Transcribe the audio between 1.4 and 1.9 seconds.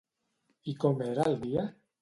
dia?